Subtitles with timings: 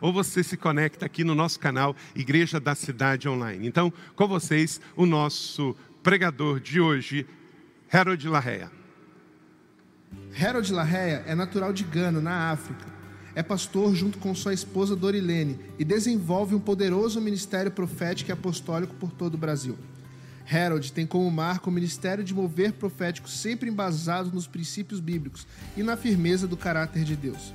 [0.00, 3.66] ou você se conecta aqui no nosso canal Igreja da Cidade Online.
[3.66, 7.26] Então, com vocês, o nosso pregador de hoje,
[7.92, 8.70] Harold Larrea.
[10.40, 12.86] Harold Larrea é natural de Gana, na África.
[13.34, 18.94] É pastor junto com sua esposa Dorilene e desenvolve um poderoso ministério profético e apostólico
[18.94, 19.76] por todo o Brasil.
[20.50, 25.82] Harold tem como marco o ministério de mover profético sempre embasado nos princípios bíblicos e
[25.82, 27.52] na firmeza do caráter de Deus.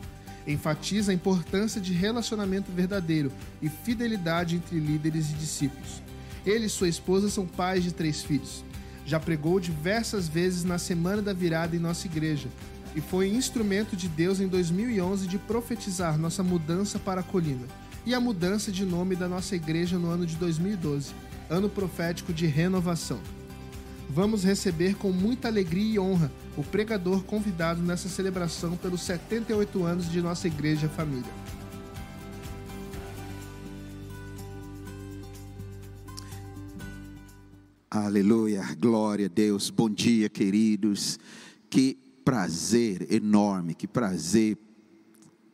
[0.48, 3.32] Enfatiza a importância de relacionamento verdadeiro
[3.62, 6.02] e fidelidade entre líderes e discípulos.
[6.46, 8.64] Ele e sua esposa são pais de três filhos.
[9.06, 12.48] Já pregou diversas vezes na Semana da Virada em nossa igreja
[12.96, 17.66] e foi instrumento de Deus em 2011 de profetizar nossa mudança para a colina
[18.06, 21.14] e a mudança de nome da nossa igreja no ano de 2012,
[21.50, 23.20] ano profético de renovação
[24.12, 30.12] vamos receber com muita alegria e honra o pregador convidado nessa celebração pelos 78 anos
[30.12, 31.32] de nossa igreja família.
[37.90, 39.70] Aleluia, glória a Deus.
[39.70, 41.18] Bom dia, queridos.
[41.70, 44.58] Que prazer enorme, que prazer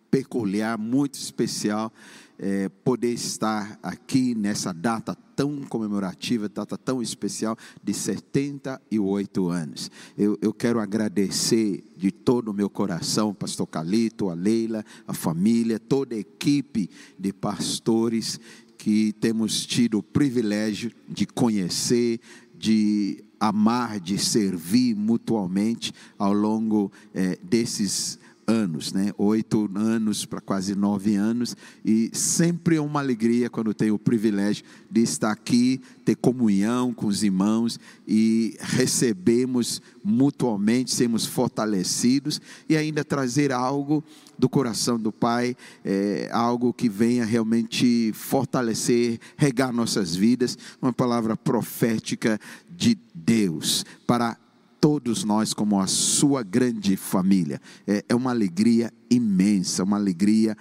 [0.09, 1.91] peculiar, muito especial
[2.39, 9.91] é, poder estar aqui nessa data tão comemorativa, data tão especial de 78 anos.
[10.17, 15.79] Eu, eu quero agradecer de todo o meu coração, pastor Calito, a Leila, a família,
[15.79, 18.39] toda a equipe de pastores
[18.77, 22.19] que temos tido o privilégio de conhecer,
[22.55, 29.11] de amar, de servir mutuamente ao longo é, desses anos, né?
[29.17, 34.63] Oito anos para quase nove anos, e sempre é uma alegria quando tenho o privilégio
[34.89, 43.03] de estar aqui, ter comunhão com os irmãos e recebemos mutuamente, sermos fortalecidos e ainda
[43.03, 44.01] trazer algo
[44.39, 45.53] do coração do Pai,
[45.83, 54.37] é, algo que venha realmente fortalecer, regar nossas vidas, uma palavra profética de Deus para
[54.79, 57.61] todos nós como a sua grande família.
[57.85, 60.55] É, é uma alegria imensa, uma alegria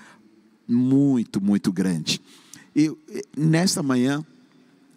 [0.69, 2.21] muito, muito grande.
[2.75, 2.95] E
[3.37, 4.25] nesta manhã,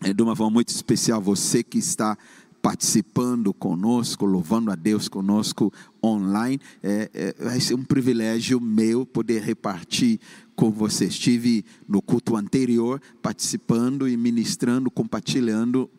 [0.02, 2.18] é de uma forma muito especial, você que está
[2.62, 5.72] participando conosco, louvando a Deus conosco
[6.04, 10.20] online, é, é, vai ser um privilégio meu poder repartir
[10.56, 11.06] com você.
[11.06, 15.90] Estive no culto anterior participando e ministrando, compartilhando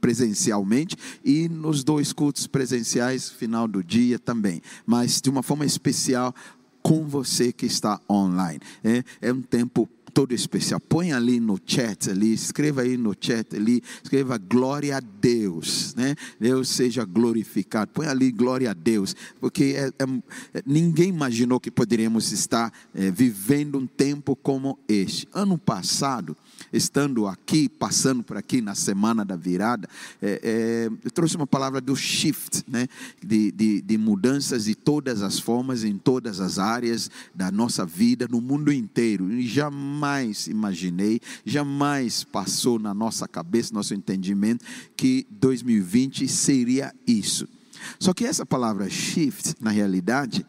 [0.00, 6.34] presencialmente e nos dois cultos presenciais, final do dia também, mas de uma forma especial
[6.82, 8.60] com você que está online.
[8.84, 10.80] É, é um tempo todo especial.
[10.80, 16.14] Põe ali no chat ali, escreva aí no chat ali, escreva glória a Deus, né?
[16.40, 17.90] Deus seja glorificado.
[17.92, 23.78] Põe ali glória a Deus, porque é, é, ninguém imaginou que poderíamos estar é, vivendo
[23.78, 25.28] um tempo como este.
[25.34, 26.34] Ano passado,
[26.72, 29.88] estando aqui, passando por aqui na semana da virada,
[30.20, 32.88] é, é, eu trouxe uma palavra do shift, né?
[33.22, 38.26] De, de, de, mudanças de todas as formas, em todas as áreas da nossa vida,
[38.30, 39.32] no mundo inteiro.
[39.32, 44.64] E jamais imaginei, jamais passou na nossa cabeça, nosso entendimento,
[44.96, 47.48] que 2020 seria isso.
[47.98, 50.44] Só que essa palavra shift, na realidade,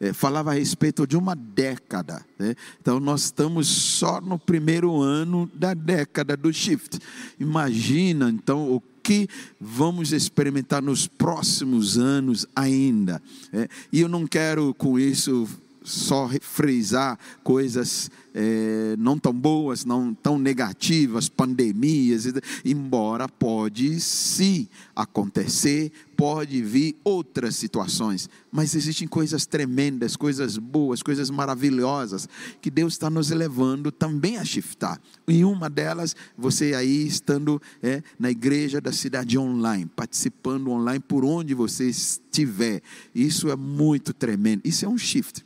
[0.00, 2.24] é, falava a respeito de uma década.
[2.38, 2.54] Né?
[2.80, 6.98] Então, nós estamos só no primeiro ano da década do shift.
[7.38, 9.28] Imagina, então, o que
[9.60, 13.22] vamos experimentar nos próximos anos ainda.
[13.52, 13.68] Né?
[13.92, 15.46] E eu não quero com isso
[15.84, 22.24] só frisar coisas é, não tão boas, não tão negativas, pandemias,
[22.64, 31.28] embora pode sim acontecer, pode vir outras situações, mas existem coisas tremendas, coisas boas, coisas
[31.28, 32.28] maravilhosas
[32.60, 34.98] que Deus está nos levando também a shiftar.
[35.28, 41.24] E uma delas, você aí estando é, na igreja da cidade online, participando online por
[41.24, 42.82] onde você estiver,
[43.14, 44.62] isso é muito tremendo.
[44.64, 45.43] Isso é um shift.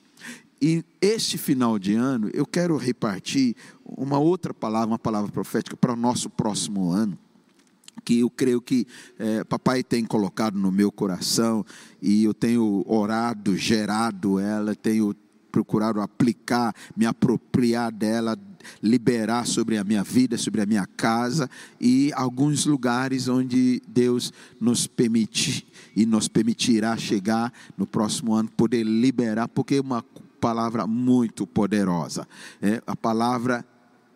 [0.60, 3.54] E este final de ano, eu quero repartir
[3.84, 7.16] uma outra palavra, uma palavra profética para o nosso próximo ano,
[8.04, 8.86] que eu creio que
[9.18, 11.64] é, papai tem colocado no meu coração,
[12.02, 15.14] e eu tenho orado, gerado ela, tenho
[15.52, 18.36] procurado aplicar, me apropriar dela,
[18.82, 21.48] liberar sobre a minha vida, sobre a minha casa
[21.80, 25.66] e alguns lugares onde Deus nos permite
[25.96, 30.04] e nos permitirá chegar no próximo ano, poder liberar, porque uma
[30.40, 32.26] palavra muito poderosa.
[32.60, 33.64] É a palavra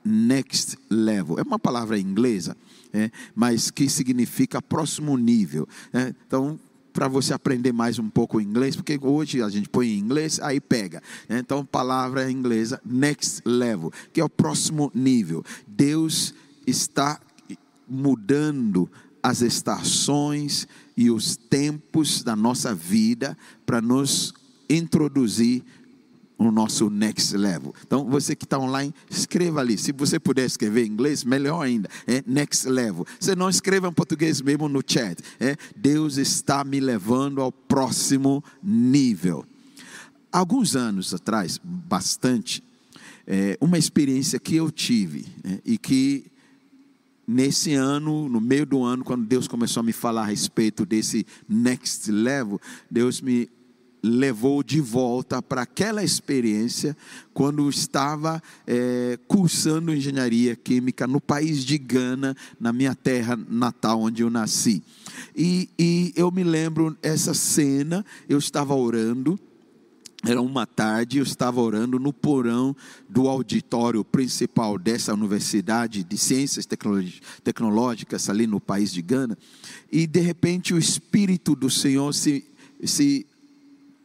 [0.05, 1.39] next level.
[1.39, 2.57] É uma palavra inglesa,
[2.93, 5.69] é, mas que significa próximo nível.
[5.93, 6.59] É, então,
[6.93, 10.61] para você aprender mais um pouco inglês, porque hoje a gente põe em inglês, aí
[10.61, 11.03] pega.
[11.29, 11.39] Né?
[11.39, 15.43] Então, palavra inglesa, next level, que é o próximo nível.
[15.67, 16.35] Deus
[16.67, 17.19] está
[17.89, 18.91] mudando
[19.23, 20.67] as estações
[20.97, 24.35] e os tempos da nossa vida para nos
[24.69, 25.63] introduzir
[26.43, 27.75] no nosso next level.
[27.87, 29.79] Então, você que está online, escreva ali.
[29.79, 31.89] Se você puder escrever em inglês, melhor ainda.
[32.07, 33.07] É next level.
[33.19, 35.23] Você não escreva em português mesmo no chat.
[35.39, 39.45] É Deus está me levando ao próximo nível.
[40.33, 42.63] Alguns anos atrás, bastante,
[43.27, 46.25] é, uma experiência que eu tive né, e que
[47.27, 51.27] nesse ano, no meio do ano, quando Deus começou a me falar a respeito desse
[51.49, 52.61] next level,
[52.91, 53.49] Deus me
[54.03, 56.97] levou de volta para aquela experiência
[57.33, 64.23] quando estava é, cursando engenharia química no país de Gana, na minha terra natal, onde
[64.23, 64.83] eu nasci.
[65.37, 69.39] E, e eu me lembro essa cena, eu estava orando.
[70.25, 72.77] Era uma tarde, eu estava orando no porão
[73.09, 76.65] do auditório principal dessa universidade de ciências
[77.43, 79.37] tecnológicas ali no país de Gana,
[79.91, 82.45] e de repente o Espírito do Senhor se,
[82.85, 83.27] se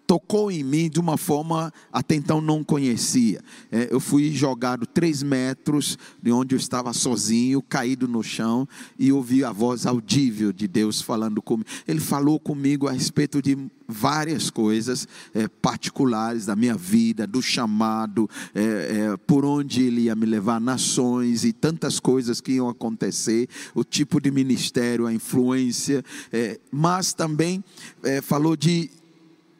[0.07, 3.41] tocou em mim de uma forma até então não conhecia.
[3.69, 8.65] É, eu fui jogado três metros de onde eu estava sozinho, caído no chão,
[8.97, 11.69] e ouvi a voz audível de Deus falando comigo.
[11.85, 18.29] Ele falou comigo a respeito de várias coisas é, particulares da minha vida, do chamado,
[18.55, 23.47] é, é, por onde ele ia me levar, nações e tantas coisas que iam acontecer,
[23.75, 27.63] o tipo de ministério, a influência, é, mas também
[28.03, 28.89] é, falou de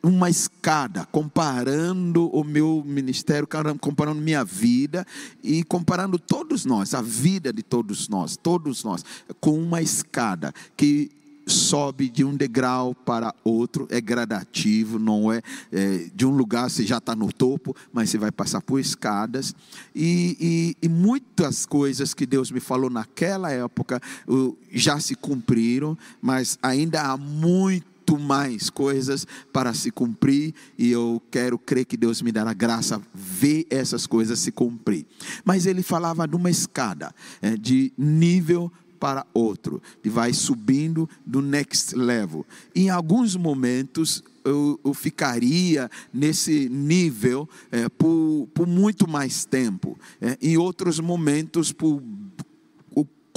[0.07, 3.47] uma escada, comparando o meu ministério,
[3.79, 5.05] comparando minha vida
[5.43, 9.03] e comparando todos nós, a vida de todos nós, todos nós,
[9.39, 11.11] com uma escada que
[11.45, 16.85] sobe de um degrau para outro, é gradativo, não é, é de um lugar você
[16.85, 19.55] já está no topo, mas você vai passar por escadas.
[19.95, 24.01] E, e, e, muitas coisas que Deus me falou naquela época
[24.71, 31.21] já se cumpriram, mas ainda há muito muito mais coisas para se cumprir e eu
[31.29, 35.05] quero crer que Deus me dará graça ver essas coisas se cumprir.
[35.43, 41.41] Mas ele falava de uma escada, é, de nível para outro, e vai subindo do
[41.41, 42.45] next level.
[42.73, 49.99] Em alguns momentos eu, eu ficaria nesse nível é, por, por muito mais tempo.
[50.21, 52.01] É, em outros momentos, por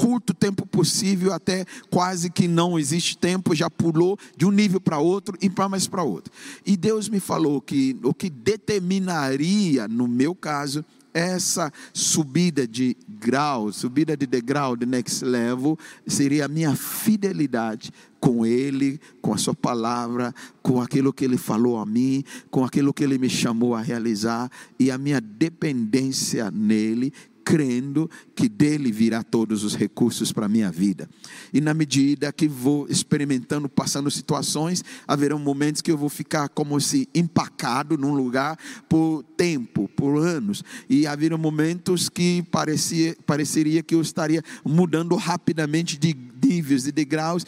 [0.00, 4.98] curto tempo possível, até quase que não existe tempo, já pulou de um nível para
[4.98, 6.32] outro e para mais para outro.
[6.64, 10.82] E Deus me falou que o que determinaria, no meu caso,
[11.12, 18.44] essa subida de grau, subida de degrau, de next level, seria a minha fidelidade com
[18.46, 23.02] Ele, com a Sua palavra, com aquilo que Ele falou a mim, com aquilo que
[23.02, 27.12] Ele me chamou a realizar e a minha dependência nele,
[27.50, 31.10] crendo que dele virá todos os recursos para a minha vida.
[31.52, 36.80] E na medida que vou experimentando, passando situações, haverão momentos que eu vou ficar como
[36.80, 38.56] se empacado num lugar
[38.88, 40.62] por tempo, por anos.
[40.88, 47.44] E haverão momentos que parecia, pareceria que eu estaria mudando rapidamente de níveis e degraus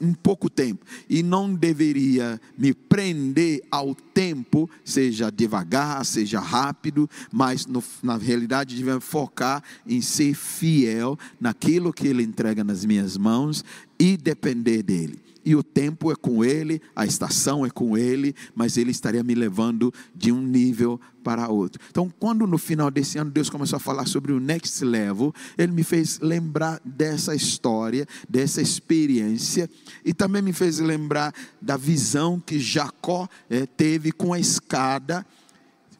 [0.00, 0.84] em pouco tempo.
[1.08, 8.76] E não deveria me prender ao tempo, seja devagar, seja rápido, mas no, na realidade
[8.76, 13.64] devemos focar em ser fiel naquilo que Ele entrega nas minhas mãos
[13.98, 18.76] e depender dEle e o tempo é com Ele, a estação é com Ele, mas
[18.76, 21.80] Ele estaria me levando de um nível para outro.
[21.88, 25.72] Então, quando no final desse ano Deus começou a falar sobre o next level, Ele
[25.72, 29.70] me fez lembrar dessa história, dessa experiência,
[30.04, 35.24] e também me fez lembrar da visão que Jacó é, teve com a escada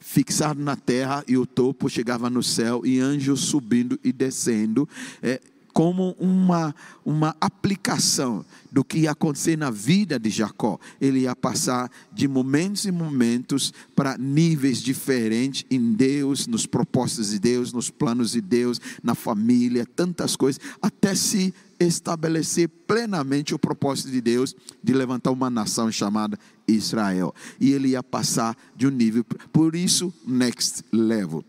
[0.01, 4.89] fixado na terra e o topo chegava no céu e anjos subindo e descendo.
[5.23, 5.41] É,
[5.77, 8.43] como uma, uma aplicação
[8.73, 10.81] do que ia acontecer na vida de Jacó.
[10.99, 17.39] Ele ia passar de momentos em momentos para níveis diferentes em Deus, nos propósitos de
[17.39, 24.11] Deus, nos planos de Deus, na família, tantas coisas, até se estabelecer plenamente o propósito
[24.11, 27.35] de Deus de levantar uma nação chamada Israel.
[27.61, 31.45] E ele ia passar de um nível, por isso, next level.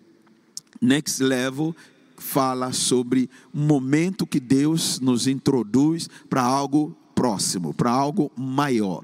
[0.81, 1.73] Next level
[2.17, 9.03] fala sobre um momento que Deus nos introduz para algo próximo, para algo maior.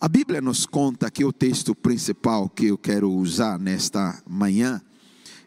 [0.00, 4.82] A Bíblia nos conta que o texto principal que eu quero usar nesta manhã,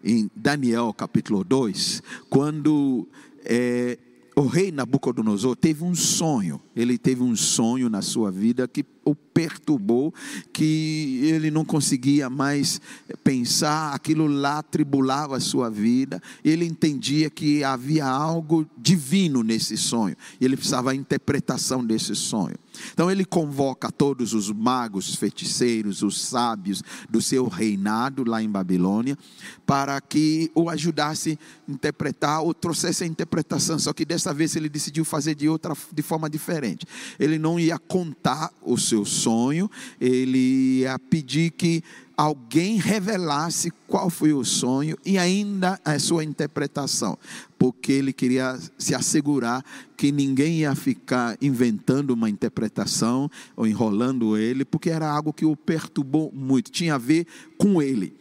[0.04, 3.08] em Daniel capítulo 2, quando
[3.44, 3.98] é,
[4.36, 6.62] o rei Nabucodonosor teve um sonho.
[6.76, 10.14] Ele teve um sonho na sua vida que o perturbou,
[10.52, 12.82] que ele não conseguia mais
[13.24, 16.22] pensar, aquilo lá tribulava a sua vida.
[16.44, 20.16] Ele entendia que havia algo divino nesse sonho.
[20.42, 22.56] Ele precisava da interpretação desse sonho.
[22.94, 29.18] Então ele convoca todos os magos, feiticeiros, os sábios do seu reinado lá em Babilônia,
[29.66, 31.38] para que o ajudasse
[31.68, 33.78] a interpretar ou trouxesse a interpretação.
[33.80, 36.86] Só que dessa vez ele decidiu fazer de outra, de forma diferente.
[37.20, 41.84] Ele não ia contar o seu sonho, ele ia pedir que
[42.18, 47.16] alguém revelasse qual foi o sonho e ainda a sua interpretação,
[47.60, 49.64] porque ele queria se assegurar
[49.96, 55.56] que ninguém ia ficar inventando uma interpretação ou enrolando ele, porque era algo que o
[55.56, 58.16] perturbou muito, tinha a ver com ele.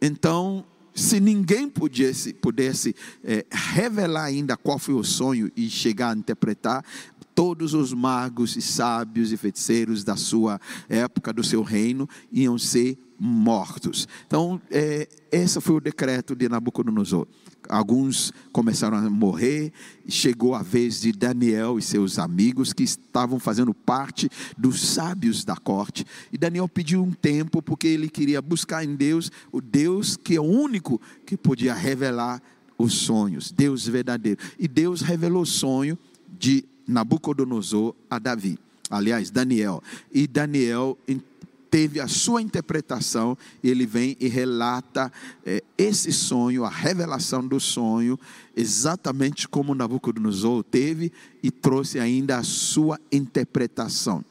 [0.00, 0.64] Então,
[0.94, 6.84] se ninguém pudesse, pudesse é, revelar ainda qual foi o sonho e chegar a interpretar,
[7.34, 12.98] todos os magos e sábios e feiticeiros da sua época, do seu reino, iam ser
[13.24, 14.08] mortos.
[14.26, 17.26] Então, é, esse foi o decreto de Nabucodonosor.
[17.68, 19.72] Alguns começaram a morrer,
[20.08, 25.54] chegou a vez de Daniel e seus amigos que estavam fazendo parte dos sábios da
[25.54, 26.04] corte.
[26.32, 30.40] E Daniel pediu um tempo porque ele queria buscar em Deus o Deus que é
[30.40, 32.42] o único que podia revelar
[32.76, 34.40] os sonhos, Deus verdadeiro.
[34.58, 35.96] E Deus revelou o sonho
[36.38, 38.58] de Nabucodonosor a Davi.
[38.90, 39.82] Aliás, Daniel.
[40.12, 40.98] E Daniel
[41.72, 45.10] teve a sua interpretação, ele vem e relata
[45.46, 48.20] é, esse sonho, a revelação do sonho,
[48.54, 51.10] exatamente como Nabucodonosor teve
[51.42, 54.22] e trouxe ainda a sua interpretação.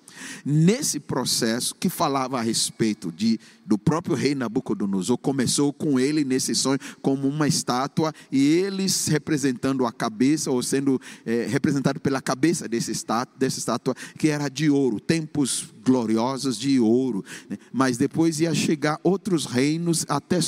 [0.45, 6.53] Nesse processo que falava a respeito de, do próprio rei Nabucodonosor, começou com ele nesse
[6.55, 12.67] sonho como uma estátua e eles representando a cabeça ou sendo é, representado pela cabeça
[12.67, 17.23] desse estátua, dessa estátua que era de ouro, tempos gloriosos de ouro.
[17.49, 17.57] Né?
[17.71, 20.39] Mas depois ia chegar outros reinos até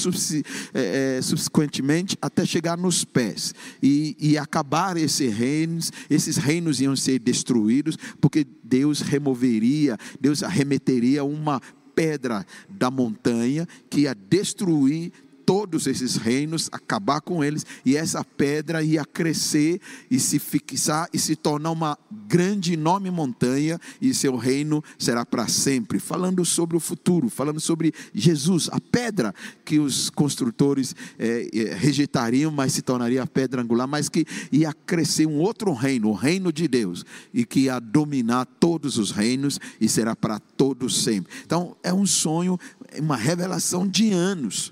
[0.73, 5.91] é, subsequentemente até chegar nos pés e, e acabar esses reinos.
[6.09, 11.61] Esses reinos iam ser destruídos porque Deus removeria, Deus arremeteria uma
[11.93, 15.13] pedra da montanha que ia destruir
[15.45, 21.19] todos esses reinos, acabar com eles, e essa pedra ia crescer e se fixar e
[21.19, 21.97] se tornar uma
[22.27, 25.99] grande, enorme montanha, e seu reino será para sempre.
[25.99, 29.33] Falando sobre o futuro, falando sobre Jesus, a pedra
[29.65, 35.25] que os construtores é, rejeitariam, mas se tornaria a pedra angular, mas que ia crescer
[35.25, 39.87] um outro reino, o reino de Deus, e que ia dominar todos os reinos e
[39.87, 41.31] será para todos sempre.
[41.45, 42.57] Então, é um sonho,
[42.99, 44.71] uma revelação de anos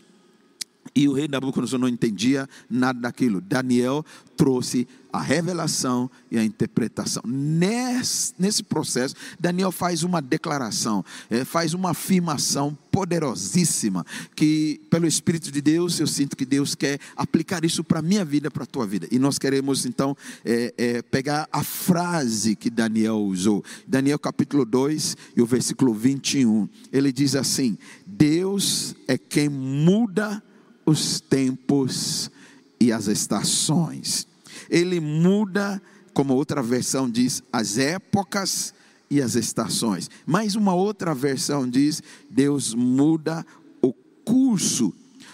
[0.93, 3.39] e o rei Nabucodonosor não entendia nada daquilo.
[3.39, 4.05] Daniel
[4.35, 7.21] trouxe a revelação e a interpretação.
[7.25, 14.05] Nesse, nesse processo, Daniel faz uma declaração, é, faz uma afirmação poderosíssima,
[14.35, 18.25] que pelo Espírito de Deus, eu sinto que Deus quer aplicar isso para a minha
[18.25, 19.07] vida, para a tua vida.
[19.11, 23.63] E nós queremos então é, é, pegar a frase que Daniel usou.
[23.87, 26.67] Daniel capítulo 2 e o versículo 21.
[26.91, 30.41] Ele diz assim: Deus é quem muda
[30.85, 32.31] os tempos
[32.79, 34.27] e as estações.
[34.69, 35.81] Ele muda,
[36.13, 38.73] como outra versão diz, as épocas
[39.09, 40.09] e as estações.
[40.25, 43.45] Mais uma outra versão diz: Deus muda
[43.81, 43.93] o
[44.25, 44.93] curso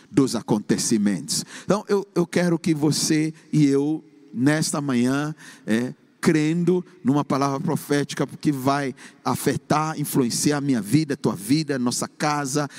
[0.10, 1.46] dos acontecimentos.
[1.63, 5.36] Então, eu, eu quero que você e eu, nesta manhã,
[5.66, 8.94] é, crendo numa palavra profética que vai
[9.24, 12.70] afetar, influenciar a minha vida, a tua vida, nossa casa,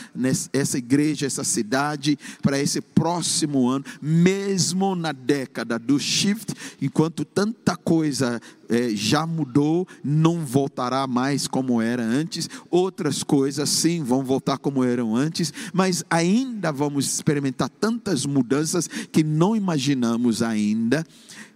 [0.52, 7.76] essa igreja, essa cidade, para esse próximo ano, mesmo na década do shift, enquanto tanta
[7.76, 14.58] coisa é, já mudou, não voltará mais como era antes, outras coisas sim vão voltar
[14.58, 21.04] como eram antes, mas ainda vamos experimentar tantas mudanças que não imaginamos ainda.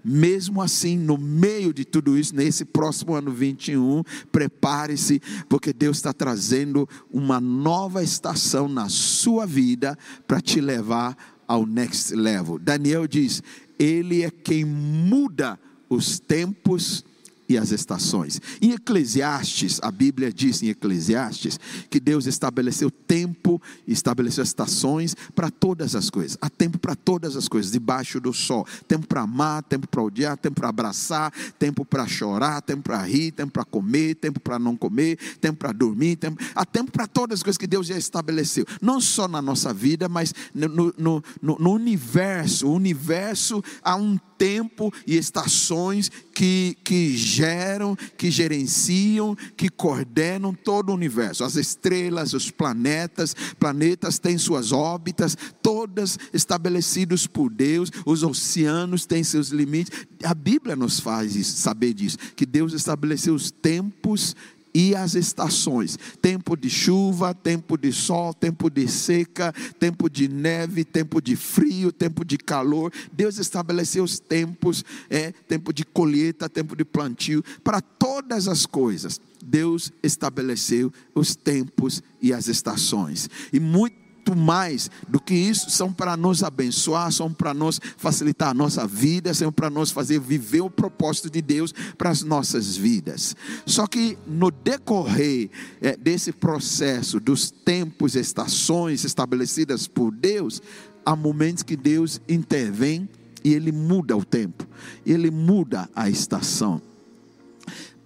[0.05, 6.13] Mesmo assim, no meio de tudo isso, nesse próximo ano 21, prepare-se, porque Deus está
[6.13, 11.17] trazendo uma nova estação na sua vida para te levar
[11.47, 12.59] ao next level.
[12.59, 13.43] Daniel diz:
[13.79, 17.05] Ele é quem muda os tempos
[17.53, 18.41] e as estações.
[18.61, 25.95] Em Eclesiastes, a Bíblia diz em Eclesiastes que Deus estabeleceu tempo, estabeleceu estações para todas
[25.95, 26.39] as coisas.
[26.41, 28.67] Há tempo para todas as coisas, debaixo do sol.
[28.89, 33.33] Tempo para amar, tempo para odiar, tempo para abraçar, tempo para chorar, tempo para rir,
[33.33, 36.17] tempo para comer, tempo para não comer, tempo para dormir.
[36.17, 36.43] Tempo...
[36.55, 38.65] Há tempo para todas as coisas que Deus já estabeleceu.
[38.81, 42.67] Não só na nossa vida, mas no, no, no, no universo.
[42.67, 50.91] O universo há um tempo e estações que, que geram, que gerenciam, que coordenam todo
[50.91, 51.45] o universo.
[51.45, 59.23] As estrelas, os planetas, planetas têm suas órbitas, todas estabelecidas por Deus, os oceanos têm
[59.23, 60.07] seus limites.
[60.25, 64.35] A Bíblia nos faz saber disso, que Deus estabeleceu os tempos
[64.75, 70.85] e as estações: tempo de chuva, tempo de sol, tempo de seca, tempo de neve,
[70.85, 72.93] tempo de frio, tempo de calor.
[73.13, 79.21] Deus estabeleceu os tempos, é, tempo de colheita, tempo de plantio, para todas as coisas.
[79.45, 83.29] Deus estabeleceu os tempos e as estações.
[83.53, 88.51] E muito muito mais do que isso, são para nos abençoar, são para nos facilitar
[88.51, 92.77] a nossa vida, são para nos fazer viver o propósito de Deus para as nossas
[92.77, 93.35] vidas.
[93.67, 95.51] Só que no decorrer
[95.81, 100.63] é, desse processo, dos tempos, estações estabelecidas por Deus,
[101.05, 103.09] há momentos que Deus intervém
[103.45, 104.67] e Ele muda o tempo,
[105.05, 106.81] Ele muda a estação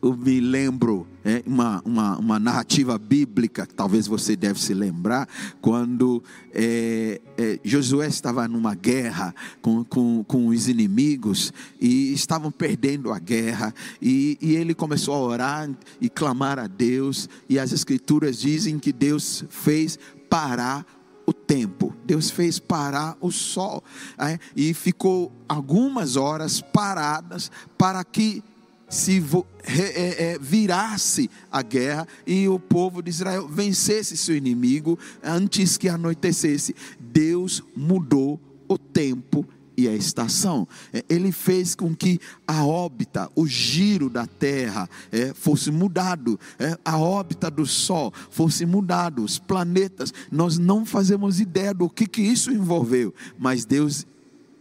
[0.07, 5.29] eu me lembro é, uma, uma, uma, narrativa bíblica, que talvez você deve se lembrar,
[5.61, 6.23] quando
[6.55, 13.19] é, é, Josué estava numa guerra com, com, com os inimigos e estavam perdendo a
[13.19, 15.69] guerra, e, e ele começou a orar
[16.01, 19.99] e clamar a Deus, e as escrituras dizem que Deus fez
[20.31, 20.87] parar
[21.27, 21.93] o tempo.
[22.05, 23.83] Deus fez parar o sol
[24.17, 28.45] é, e ficou algumas horas paradas para que
[28.89, 29.23] se
[29.65, 35.89] é, é, virasse a guerra e o povo de Israel vencesse seu inimigo antes que
[35.89, 36.75] anoitecesse.
[36.99, 40.67] Deus mudou o tempo e a estação.
[40.93, 46.79] É, ele fez com que a órbita, o giro da Terra é, fosse mudado, é,
[46.85, 50.15] a órbita do Sol fosse mudado, os planetas.
[50.31, 54.07] Nós não fazemos ideia do que, que isso envolveu, mas Deus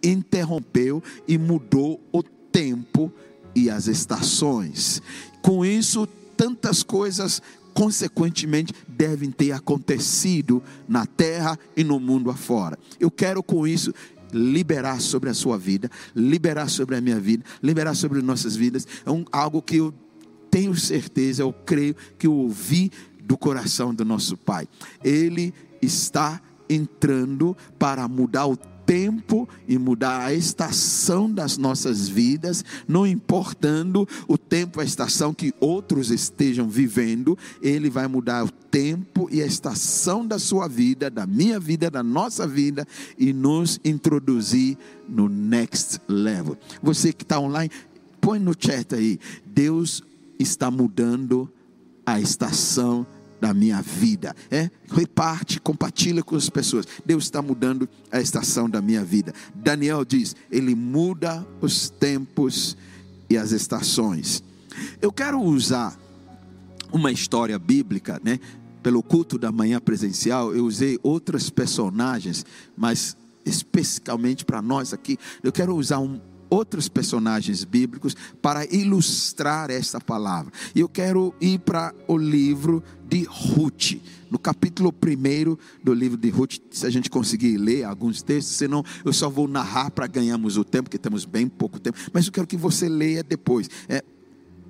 [0.03, 3.11] interrompeu e mudou o tempo
[3.55, 5.01] e as estações.
[5.41, 7.41] Com isso, tantas coisas
[7.73, 12.79] consequentemente devem ter acontecido na terra e no mundo afora.
[12.99, 13.93] Eu quero com isso
[14.31, 18.87] liberar sobre a sua vida, liberar sobre a minha vida, liberar sobre nossas vidas.
[19.05, 19.93] É um, algo que eu
[20.49, 24.67] tenho certeza, eu creio que eu ouvi do coração do nosso Pai.
[25.03, 33.05] Ele está entrando para mudar o tempo e mudar a estação das nossas vidas, não
[33.05, 39.41] importando o tempo, a estação que outros estejam vivendo, Ele vai mudar o tempo e
[39.41, 45.27] a estação da sua vida, da minha vida, da nossa vida e nos introduzir no
[45.27, 46.57] next level.
[46.81, 47.71] Você que está online,
[48.21, 49.19] põe no chat aí.
[49.45, 50.03] Deus
[50.39, 51.49] está mudando
[52.05, 53.05] a estação
[53.39, 54.35] da minha vida.
[54.49, 54.69] É?
[54.91, 56.85] Reparte, compartilha com as pessoas.
[57.05, 59.33] Deus está mudando a estação da minha vida.
[59.53, 62.77] Daniel diz: Ele muda os tempos
[63.29, 64.43] e as estações.
[65.01, 65.97] Eu quero usar
[66.91, 68.39] uma história bíblica, né?
[68.81, 72.45] Pelo culto da manhã presencial, eu usei outras personagens,
[72.77, 79.99] mas especificamente para nós aqui, eu quero usar um, outros personagens bíblicos para ilustrar essa
[79.99, 80.51] palavra.
[80.73, 86.29] E eu quero ir para o livro de Ruth, no capítulo 1 do livro de
[86.29, 90.57] Ruth, se a gente conseguir ler alguns textos, senão eu só vou narrar para ganharmos
[90.57, 93.69] o tempo, porque temos bem pouco tempo, mas eu quero que você leia depois.
[93.87, 94.03] É,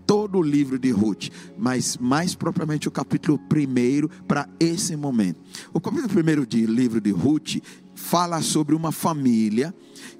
[0.05, 5.39] todo o livro de Ruth, mas mais propriamente o capítulo 1 para esse momento.
[5.73, 7.57] O capítulo 1 do livro de Ruth
[7.95, 9.73] fala sobre uma família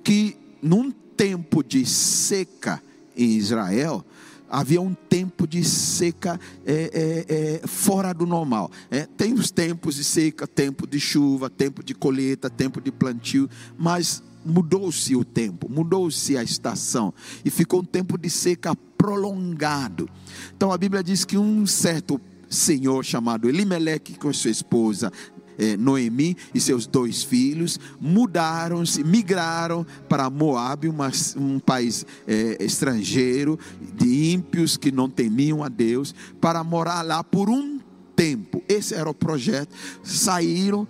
[0.04, 2.82] que, num tempo de seca
[3.16, 4.06] em Israel,
[4.50, 8.72] havia um tempo de seca é, é, é, fora do normal.
[8.90, 13.50] É, tem os tempos de seca, tempo de chuva, tempo de colheita, tempo de plantio,
[13.78, 20.08] mas mudou-se o tempo, mudou-se a estação e ficou um tempo de seca prolongado.
[20.56, 25.12] Então a Bíblia diz que um certo senhor chamado Elimeleque com sua esposa
[25.58, 33.60] eh, Noemi e seus dois filhos mudaram-se, migraram para Moab, uma, um país eh, estrangeiro,
[33.94, 37.80] de ímpios que não temiam a Deus, para morar lá por um
[38.16, 38.64] tempo.
[38.68, 39.76] Esse era o projeto.
[40.04, 40.88] Saíram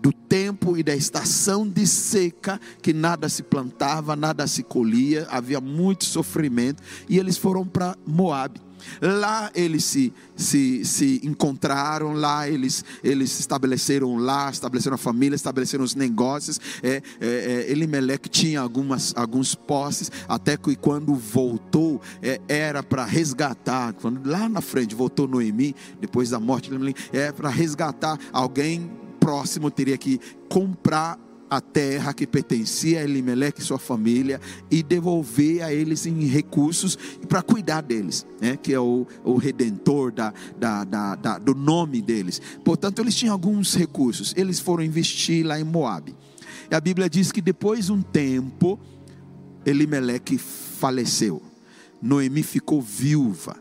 [0.00, 5.60] do tempo e da estação de seca, que nada se plantava, nada se colhia, havia
[5.60, 8.60] muito sofrimento, e eles foram para Moab.
[9.00, 15.84] Lá eles se, se, se encontraram, lá eles, eles estabeleceram lá, estabeleceram a família, estabeleceram
[15.84, 16.60] os negócios.
[16.82, 23.04] É, é, é, Elimelec tinha algumas, alguns posses, até que quando voltou, é, era para
[23.04, 23.92] resgatar.
[23.94, 26.78] Quando lá na frente voltou Noemi, depois da morte de
[27.12, 31.18] é para resgatar alguém próximo, teria que comprar
[31.50, 36.96] a terra que pertencia a Elimelec e sua família e devolver a eles em recursos
[37.28, 38.56] para cuidar deles, né?
[38.56, 42.40] que é o, o redentor da, da, da, da, do nome deles.
[42.64, 44.34] Portanto, eles tinham alguns recursos.
[44.36, 46.14] Eles foram investir lá em Moab.
[46.70, 48.78] E a Bíblia diz que depois de um tempo,
[49.64, 51.42] Elimelec faleceu.
[52.00, 53.56] Noemi ficou viúva.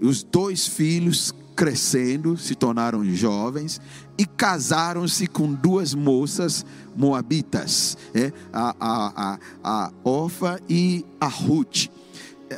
[0.00, 3.80] Os dois filhos crescendo, se tornaram jovens
[4.16, 6.64] e casaram-se com duas moças
[6.96, 11.88] moabitas, é, a, a, a, a Orfa e a Ruth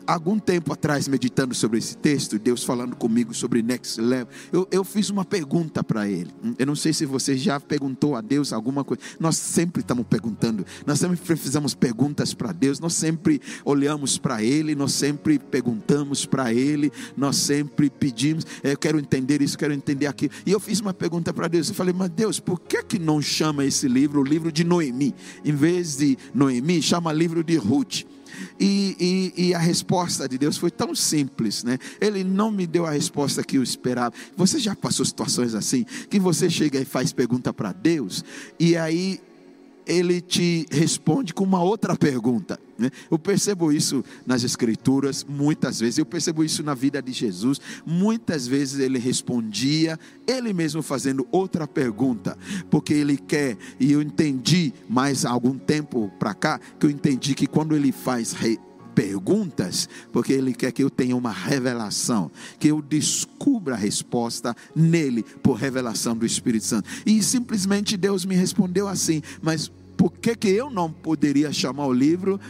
[0.06, 4.84] algum tempo atrás, meditando sobre esse texto, Deus falando comigo sobre Next Level, eu, eu
[4.84, 6.30] fiz uma pergunta para ele.
[6.58, 9.02] Eu não sei se você já perguntou a Deus alguma coisa.
[9.18, 14.74] Nós sempre estamos perguntando, nós sempre fizemos perguntas para Deus, nós sempre olhamos para Ele,
[14.74, 20.32] nós sempre perguntamos para Ele, nós sempre pedimos, eu quero entender isso, quero entender aquilo.
[20.46, 23.20] E eu fiz uma pergunta para Deus, eu falei, mas Deus, por que, que não
[23.20, 25.14] chama esse livro o livro de Noemi?
[25.44, 28.04] Em vez de Noemi, chama livro de Ruth.
[28.58, 31.78] E, e, e, a resposta de Deus foi tão simples, né?
[32.00, 34.14] Ele não me deu a resposta que eu esperava.
[34.36, 38.24] Você já passou situações assim, que você chega e faz pergunta para Deus,
[38.58, 39.20] e aí
[39.90, 42.60] ele te responde com uma outra pergunta.
[42.78, 42.90] Né?
[43.10, 47.60] Eu percebo isso nas Escrituras muitas vezes, eu percebo isso na vida de Jesus.
[47.84, 52.38] Muitas vezes ele respondia, ele mesmo fazendo outra pergunta,
[52.70, 57.48] porque ele quer, e eu entendi mais algum tempo para cá, que eu entendi que
[57.48, 58.32] quando ele faz
[58.94, 65.22] perguntas, porque Ele quer que eu tenha uma revelação, que eu descubra a resposta nele
[65.42, 66.88] por revelação do Espírito Santo.
[67.06, 71.92] E simplesmente Deus me respondeu assim: Mas por que, que eu não poderia chamar o
[71.92, 72.40] livro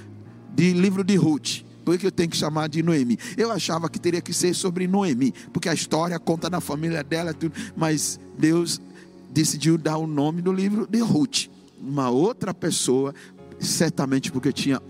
[0.55, 1.65] de livro de Ruth?
[1.85, 3.19] Por que eu tenho que chamar de Noemi?
[3.37, 7.35] Eu achava que teria que ser sobre Noemi, porque a história conta da família dela,
[7.35, 8.81] tudo, mas Deus
[9.33, 11.49] decidiu dar o nome do livro de Ruth,
[11.81, 13.13] uma outra pessoa,
[13.59, 14.81] certamente porque tinha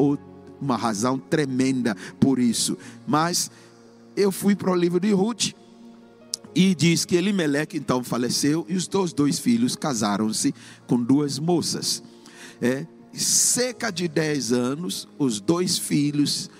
[0.60, 2.76] uma razão tremenda por isso.
[3.08, 3.50] Mas
[4.14, 5.54] eu fui para o livro de Ruth
[6.54, 10.54] e diz que Elimelec então faleceu e os dois filhos casaram-se
[10.86, 12.02] com duas moças
[12.60, 16.50] é, cerca de 10 anos, os dois filhos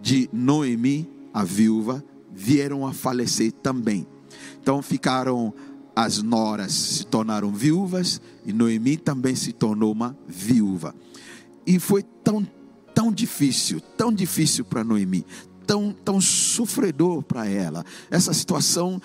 [0.00, 4.06] de Noemi, a viúva, vieram a falecer também.
[4.60, 5.52] Então ficaram
[5.96, 10.94] as noras se tornaram viúvas e Noemi também se tornou uma viúva.
[11.66, 12.46] E foi tão
[12.94, 15.24] tão difícil, tão difícil para Noemi,
[15.66, 17.84] tão tão sofredor para ela.
[18.10, 19.00] Essa situação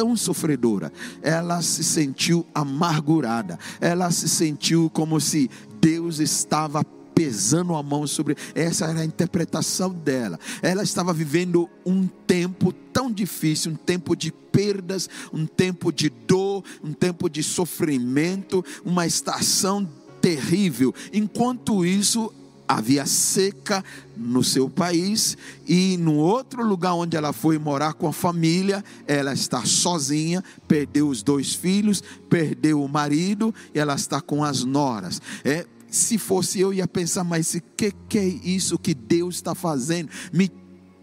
[0.00, 6.82] tão sofredora, ela se sentiu amargurada, ela se sentiu como se Deus estava
[7.14, 8.34] pesando a mão sobre.
[8.54, 10.40] Essa era a interpretação dela.
[10.62, 16.64] Ela estava vivendo um tempo tão difícil, um tempo de perdas, um tempo de dor,
[16.82, 19.86] um tempo de sofrimento, uma estação
[20.22, 20.94] terrível.
[21.12, 22.32] Enquanto isso,
[22.70, 23.84] havia seca
[24.16, 29.32] no seu país e no outro lugar onde ela foi morar com a família, ela
[29.32, 35.20] está sozinha, perdeu os dois filhos, perdeu o marido e ela está com as noras.
[35.44, 39.52] É, se fosse eu ia pensar, mas o que, que é isso que Deus está
[39.52, 40.08] fazendo?
[40.32, 40.48] Me,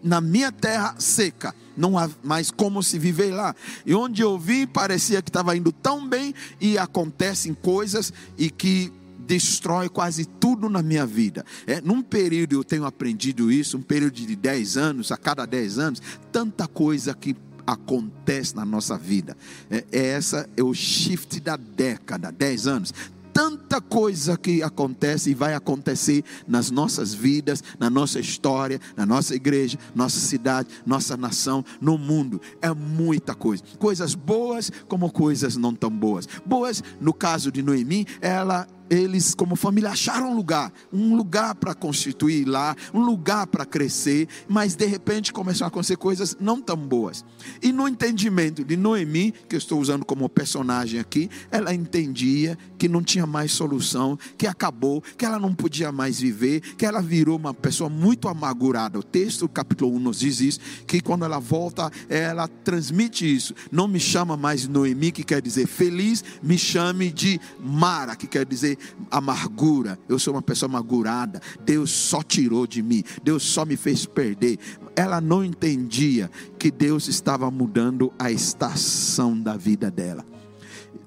[0.02, 3.54] na minha terra seca, não há mais como se viver lá.
[3.84, 8.90] E onde eu vi parecia que estava indo tão bem e acontecem coisas e que
[9.28, 11.44] destrói quase tudo na minha vida.
[11.66, 15.78] É, num período eu tenho aprendido isso, um período de 10 anos, a cada 10
[15.78, 17.36] anos, tanta coisa que
[17.66, 19.36] acontece na nossa vida.
[19.70, 22.94] É, é essa é o shift da década, 10 anos
[23.30, 29.32] tanta coisa que acontece e vai acontecer nas nossas vidas, na nossa história, na nossa
[29.32, 32.40] igreja, nossa cidade, nossa nação, no mundo.
[32.60, 33.62] É muita coisa.
[33.78, 36.26] Coisas boas como coisas não tão boas.
[36.44, 41.74] Boas, no caso de Noemi, ela eles, como família, acharam um lugar, um lugar para
[41.74, 46.76] constituir lá, um lugar para crescer, mas de repente começaram a acontecer coisas não tão
[46.76, 47.24] boas.
[47.62, 52.88] E no entendimento de Noemi, que eu estou usando como personagem aqui, ela entendia que
[52.88, 57.36] não tinha mais solução, que acabou, que ela não podia mais viver, que ela virou
[57.36, 58.98] uma pessoa muito amargurada.
[58.98, 63.54] O texto, capítulo 1, nos diz isso, que quando ela volta, ela transmite isso.
[63.70, 68.46] Não me chama mais Noemi, que quer dizer feliz, me chame de Mara, que quer
[68.46, 68.77] dizer
[69.10, 69.98] amargura.
[70.08, 71.40] Eu sou uma pessoa amargurada.
[71.64, 73.02] Deus só tirou de mim.
[73.22, 74.58] Deus só me fez perder.
[74.94, 80.24] Ela não entendia que Deus estava mudando a estação da vida dela.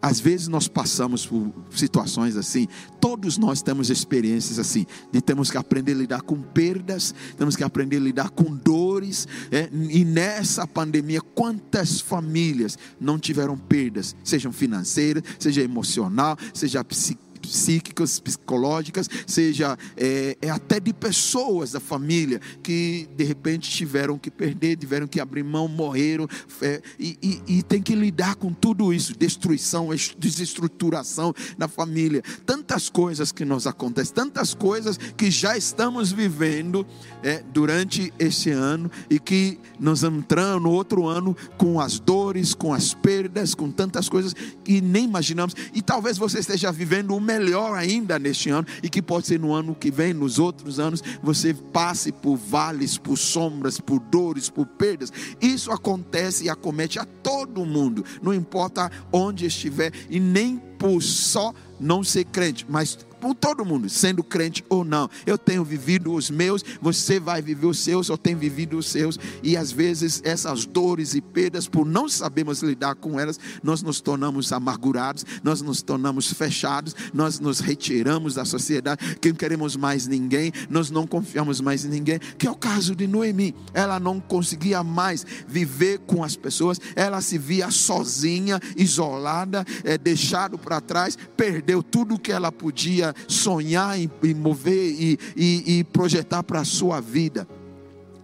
[0.01, 2.67] Às vezes nós passamos por situações assim,
[2.99, 7.63] todos nós temos experiências assim, de temos que aprender a lidar com perdas, temos que
[7.63, 14.51] aprender a lidar com dores, é, e nessa pandemia, quantas famílias não tiveram perdas, sejam
[14.51, 22.39] financeiras, seja emocional, seja psicológica psíquicas, psicológicas, seja é, é, até de pessoas da família
[22.63, 26.27] que de repente tiveram que perder, tiveram que abrir mão, morreram,
[26.61, 32.89] é, e, e, e, tem que lidar com tudo isso, destruição, desestruturação na família, tantas
[32.89, 36.85] coisas que nos acontecem, tantas coisas que já estamos vivendo
[37.23, 42.73] é, durante esse ano e que nós entrando no outro ano com as dores, com
[42.73, 47.77] as perdas, com tantas coisas que nem imaginamos, e talvez você esteja vivendo uma melhor
[47.77, 51.53] ainda neste ano e que pode ser no ano que vem, nos outros anos, você
[51.53, 55.11] passe por vales, por sombras, por dores, por perdas.
[55.41, 61.53] Isso acontece e acomete a todo mundo, não importa onde estiver e nem por só
[61.79, 65.07] não ser crente, mas por todo mundo, sendo crente ou não.
[65.25, 69.19] Eu tenho vivido os meus, você vai viver os seus, eu tenho vivido os seus,
[69.43, 74.01] e às vezes essas dores e perdas, por não sabermos lidar com elas, nós nos
[74.01, 80.07] tornamos amargurados, nós nos tornamos fechados, nós nos retiramos da sociedade, que não queremos mais
[80.07, 83.53] ninguém, nós não confiamos mais em ninguém, que é o caso de Noemi.
[83.73, 90.57] Ela não conseguia mais viver com as pessoas, ela se via sozinha, isolada, é, deixado
[90.57, 96.61] para trás, perdeu tudo que ela podia sonhar e, mover e, e, e projetar para
[96.61, 97.47] a sua vida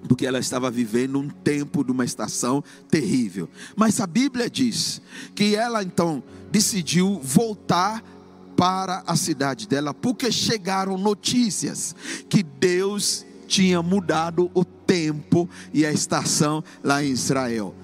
[0.08, 3.50] porque ela estava vivendo um tempo de uma estação terrível.
[3.76, 5.02] Mas a Bíblia diz
[5.36, 8.02] que ela então decidiu voltar
[8.56, 11.96] para a cidade dela, porque chegaram notícias
[12.30, 17.76] que Deus tinha mudado o tempo e a estação lá em Israel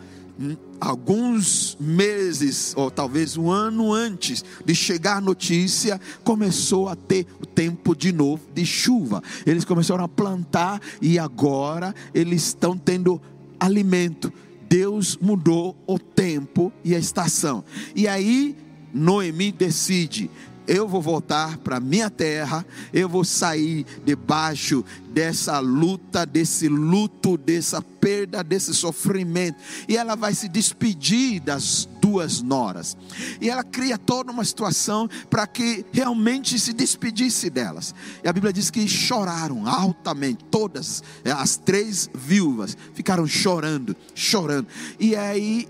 [0.80, 7.46] alguns meses, ou talvez um ano antes de chegar a notícia, começou a ter o
[7.46, 9.22] tempo de novo de chuva.
[9.46, 13.22] Eles começaram a plantar e agora eles estão tendo
[13.60, 14.34] alimento.
[14.68, 17.64] Deus mudou o tempo e a estação.
[17.96, 18.56] E aí
[18.94, 20.30] Noemi decide:
[20.68, 27.82] eu vou voltar para minha terra, eu vou sair debaixo dessa luta, desse luto, dessa
[27.82, 29.58] perda, desse sofrimento.
[29.88, 32.98] E ela vai se despedir das duas noras.
[33.40, 37.94] E ela cria toda uma situação para que realmente se despedisse delas.
[38.24, 44.68] E a Bíblia diz que choraram altamente, todas é, as três viúvas ficaram chorando, chorando.
[45.00, 45.68] E aí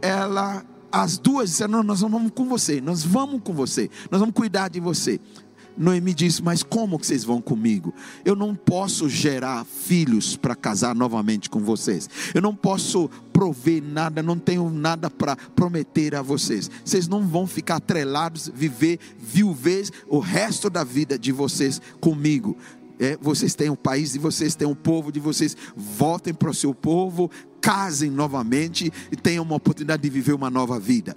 [0.00, 4.34] ela as duas disseram: Não, nós vamos com você, nós vamos com você, nós vamos
[4.34, 5.20] cuidar de você.
[5.76, 7.92] Noemi disse: Mas como que vocês vão comigo?
[8.24, 12.08] Eu não posso gerar filhos para casar novamente com vocês.
[12.32, 16.70] Eu não posso prover nada, não tenho nada para prometer a vocês.
[16.84, 22.56] Vocês não vão ficar atrelados, viver viuvez o resto da vida de vocês comigo.
[23.00, 25.56] É, vocês têm o país de vocês, têm o povo de vocês.
[25.76, 27.28] Voltem para o seu povo,
[27.64, 31.16] casem novamente e tenham uma oportunidade de viver uma nova vida.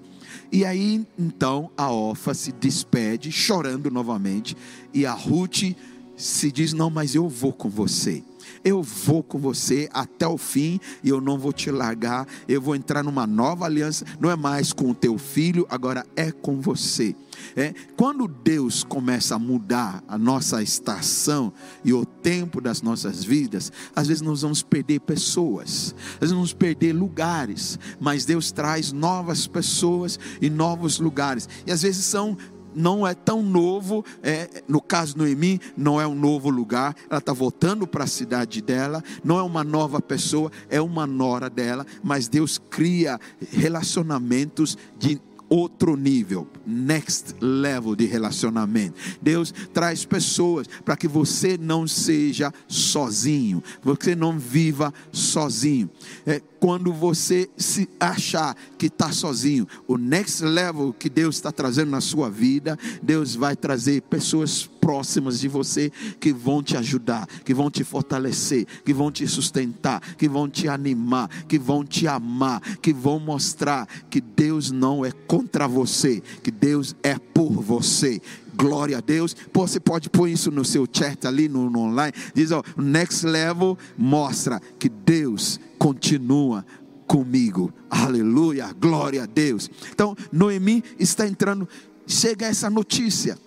[0.49, 4.55] E aí então a Ofa se despede, chorando novamente,
[4.93, 5.75] e a Ruth
[6.15, 8.23] se diz: Não, mas eu vou com você
[8.67, 12.27] eu vou com você até o fim e eu não vou te largar.
[12.49, 16.33] Eu vou entrar numa nova aliança, não é mais com o teu filho, agora é
[16.33, 17.15] com você.
[17.55, 21.53] É, quando Deus começa a mudar a nossa estação
[21.85, 26.51] e o tempo das nossas vidas, às vezes nós vamos perder pessoas, às vezes vamos
[26.51, 32.35] perder lugares, mas Deus traz novas pessoas e novos lugares, e às vezes são
[32.77, 37.33] não é tão novo, é, no caso Noemi, não é um novo lugar, ela está
[37.33, 42.27] voltando para a cidade dela, não é uma nova pessoa, é uma nora dela, mas
[42.27, 43.19] Deus cria
[43.51, 48.95] relacionamentos de outro nível, next level de relacionamento.
[49.21, 55.89] Deus traz pessoas para que você não seja sozinho, você não viva sozinho.
[56.25, 61.91] É, quando você se achar que está sozinho, o next level que Deus está trazendo
[61.91, 67.53] na sua vida, Deus vai trazer pessoas próximas de você que vão te ajudar, que
[67.53, 72.61] vão te fortalecer, que vão te sustentar, que vão te animar, que vão te amar,
[72.77, 78.21] que vão mostrar que Deus não é contra você, que Deus é por você.
[78.55, 79.35] Glória a Deus.
[79.53, 82.13] Você pode pôr isso no seu chat ali no, no online.
[82.33, 86.65] Diz, ó, next level mostra que Deus continua
[87.05, 87.73] comigo.
[87.89, 89.69] Aleluia, glória a Deus.
[89.91, 91.67] Então, Noemi está entrando,
[92.07, 93.37] chega essa notícia.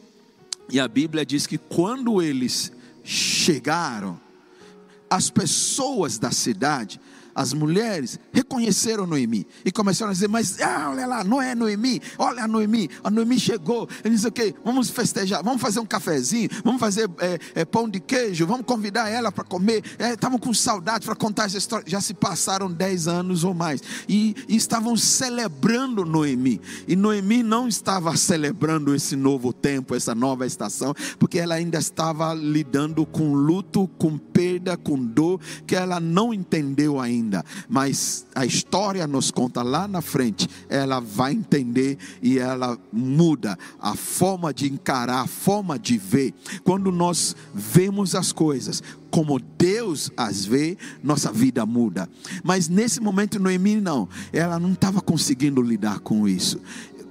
[0.70, 4.20] E a Bíblia diz que quando eles chegaram,
[5.08, 7.00] as pessoas da cidade
[7.34, 12.00] as mulheres reconheceram Noemi e começaram a dizer: Mas ah, olha lá, não é Noemi,
[12.18, 13.88] olha a Noemi, a Noemi chegou.
[14.04, 18.00] Ele disse: Ok, vamos festejar, vamos fazer um cafezinho, vamos fazer é, é, pão de
[18.00, 19.82] queijo, vamos convidar ela para comer.
[19.98, 21.84] Estavam é, com saudade para contar essa história.
[21.88, 26.60] Já se passaram dez anos ou mais e, e estavam celebrando Noemi.
[26.86, 32.34] E Noemi não estava celebrando esse novo tempo, essa nova estação, porque ela ainda estava
[32.34, 38.44] lidando com luto, com perda, com dor, que ela não entendeu ainda ainda, mas a
[38.44, 44.70] história nos conta lá na frente, ela vai entender e ela muda a forma de
[44.70, 46.34] encarar, a forma de ver.
[46.64, 52.08] Quando nós vemos as coisas como Deus as vê, nossa vida muda.
[52.44, 56.60] Mas nesse momento Noemi não, ela não estava conseguindo lidar com isso.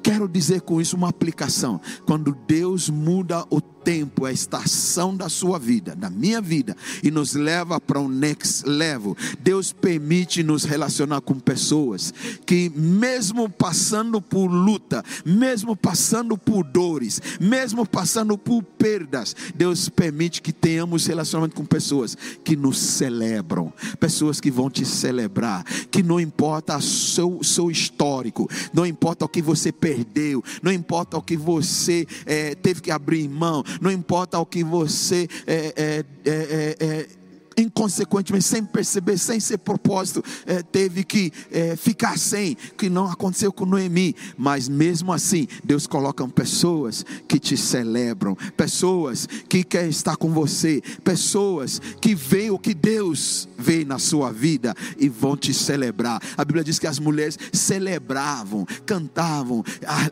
[0.01, 1.79] Quero dizer com isso uma aplicação.
[2.05, 7.33] Quando Deus muda o tempo, a estação da sua vida, da minha vida, e nos
[7.33, 9.17] leva para um next level.
[9.39, 12.13] Deus permite nos relacionar com pessoas
[12.45, 20.39] que, mesmo passando por luta, mesmo passando por dores, mesmo passando por perdas, Deus permite
[20.39, 26.19] que tenhamos relacionamento com pessoas que nos celebram, pessoas que vão te celebrar, que não
[26.19, 31.35] importa o seu, seu histórico, não importa o que você perdeu, não importa o que
[31.35, 37.18] você é, teve que abrir mão, não importa o que você é, é, é, é
[37.61, 43.51] inconsequentemente, sem perceber, sem ser propósito, é, teve que é, ficar sem, que não aconteceu
[43.51, 50.15] com Noemi, mas mesmo assim, Deus coloca pessoas que te celebram, pessoas que querem estar
[50.15, 55.53] com você, pessoas que veem o que Deus vê na sua vida e vão te
[55.53, 56.21] celebrar.
[56.37, 59.63] A Bíblia diz que as mulheres celebravam, cantavam,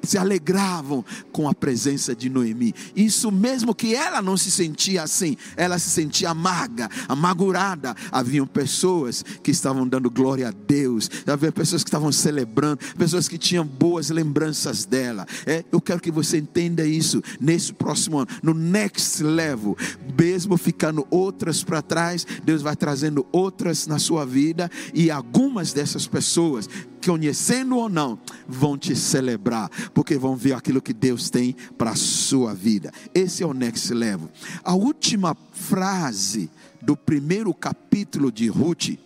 [0.04, 2.74] se alegravam com a presença de Noemi.
[2.96, 7.96] Isso mesmo que ela não se sentia assim, ela se sentia amarga, amarga amargurada.
[8.12, 13.38] Haviam pessoas que estavam dando glória a Deus, havia pessoas que estavam celebrando, pessoas que
[13.38, 15.26] tinham boas lembranças dela.
[15.46, 19.78] É, eu quero que você entenda isso nesse próximo ano, no next level,
[20.20, 26.08] mesmo ficando outras para trás, Deus vai trazendo outras na sua vida e algumas dessas
[26.08, 26.68] pessoas
[27.06, 31.96] conhecendo ou não, vão te celebrar, porque vão ver aquilo que Deus tem para a
[31.96, 32.92] sua vida.
[33.14, 34.30] Esse é o next level.
[34.62, 36.50] A última frase
[36.82, 38.98] do primeiro capítulo de Ruth,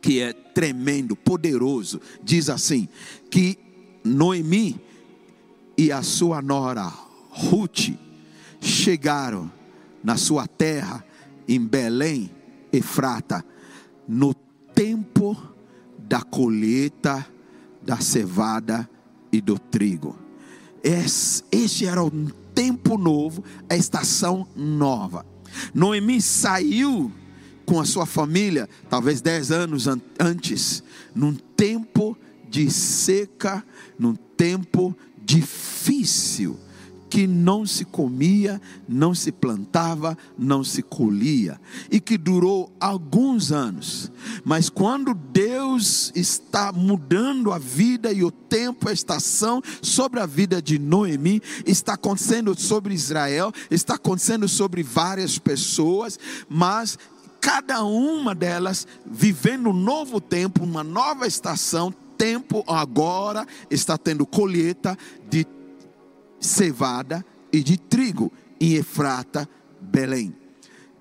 [0.00, 2.88] que é tremendo, poderoso, diz assim:
[3.30, 3.58] que
[4.04, 4.80] Noemi
[5.76, 6.92] e a sua nora
[7.30, 7.90] Ruth
[8.60, 9.50] chegaram
[10.02, 11.04] na sua terra,
[11.48, 12.30] em Belém,
[12.72, 13.44] Efrata,
[14.08, 14.34] no
[14.74, 15.36] tempo
[15.98, 17.26] da colheita
[17.82, 18.88] da cevada
[19.32, 20.16] e do trigo.
[20.82, 25.24] Este era um tempo novo, a estação nova.
[25.74, 27.12] Noemi saiu
[27.64, 29.86] com a sua família, talvez dez anos
[30.18, 30.82] antes,
[31.14, 32.16] num tempo
[32.48, 33.64] de seca,
[33.98, 36.58] num tempo difícil
[37.16, 41.58] que não se comia, não se plantava, não se colhia,
[41.90, 44.12] e que durou alguns anos.
[44.44, 50.60] Mas quando Deus está mudando a vida e o tempo, a estação sobre a vida
[50.60, 56.18] de Noemi, está acontecendo sobre Israel, está acontecendo sobre várias pessoas,
[56.50, 56.98] mas
[57.40, 64.96] cada uma delas vivendo um novo tempo, uma nova estação, tempo agora está tendo colheita
[65.30, 65.46] de
[66.40, 69.48] cevada e de trigo em Efrata,
[69.80, 70.45] Belém.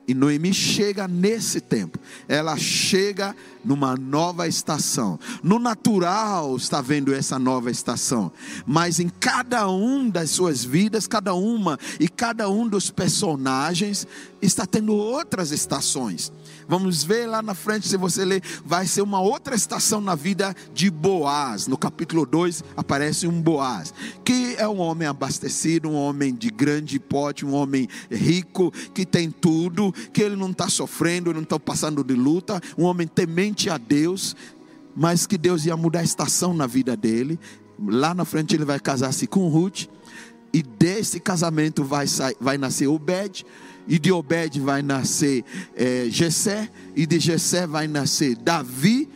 [0.07, 5.19] E Noemi chega nesse tempo, ela chega numa nova estação.
[5.41, 8.31] No natural está vendo essa nova estação,
[8.65, 14.07] mas em cada um das suas vidas, cada uma e cada um dos personagens
[14.41, 16.31] está tendo outras estações.
[16.67, 20.55] Vamos ver lá na frente, se você ler, vai ser uma outra estação na vida
[20.73, 21.67] de Boaz.
[21.67, 26.99] No capítulo 2 aparece um Boaz, que é um homem abastecido, um homem de grande
[26.99, 32.03] porte, um homem rico, que tem tudo, que ele não está sofrendo, não está passando
[32.03, 34.35] de luta, um homem temente a Deus,
[34.95, 37.39] mas que Deus ia mudar a estação na vida dele.
[37.79, 39.87] Lá na frente ele vai casar-se com Ruth,
[40.53, 42.05] e desse casamento vai,
[42.39, 43.45] vai nascer Obed
[43.87, 45.43] e de Obed vai nascer
[45.75, 49.09] é, Jessé, e de Jessé vai nascer Davi,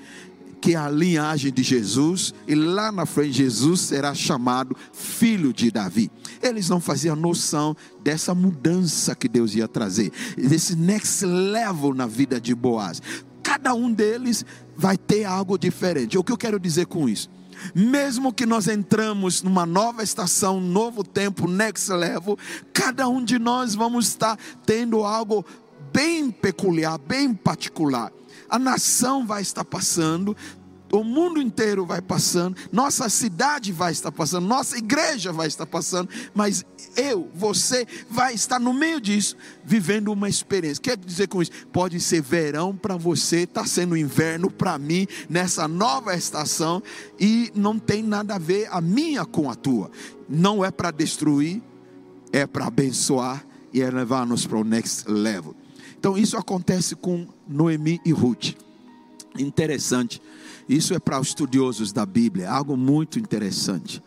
[0.62, 5.72] que é a linhagem de Jesus, e lá na frente Jesus será chamado filho de
[5.72, 6.12] Davi.
[6.42, 12.40] Eles não faziam noção dessa mudança que Deus ia trazer, desse next level na vida
[12.40, 13.02] de Boaz.
[13.44, 16.18] Cada um deles vai ter algo diferente.
[16.18, 17.30] O que eu quero dizer com isso?
[17.76, 22.38] mesmo que nós entramos numa nova estação, novo tempo, next level,
[22.74, 25.46] cada um de nós vamos estar tendo algo
[25.92, 28.12] bem peculiar, bem particular.
[28.50, 30.36] A nação vai estar passando,
[30.92, 36.10] o mundo inteiro vai passando, nossa cidade vai estar passando, nossa igreja vai estar passando,
[36.34, 36.66] mas
[36.96, 40.82] eu, você, vai estar no meio disso, vivendo uma experiência.
[40.82, 41.52] Quer dizer com isso?
[41.72, 46.82] Pode ser verão para você, está sendo inverno para mim, nessa nova estação,
[47.20, 49.92] e não tem nada a ver a minha com a tua.
[50.28, 51.62] Não é para destruir,
[52.32, 55.56] é para abençoar e é levar-nos para o next level.
[55.98, 58.56] Então, isso acontece com Noemi e Ruth.
[59.38, 60.22] Interessante.
[60.70, 64.04] Isso é para os estudiosos da Bíblia, algo muito interessante.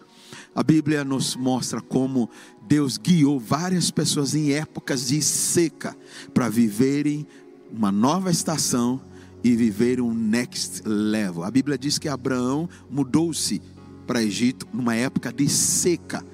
[0.54, 2.30] A Bíblia nos mostra como
[2.68, 5.96] Deus guiou várias pessoas em épocas de seca
[6.32, 7.26] para viverem
[7.72, 9.00] uma nova estação
[9.42, 11.42] e viver um next level.
[11.42, 13.60] A Bíblia diz que Abraão mudou-se
[14.06, 16.24] para Egito numa época de seca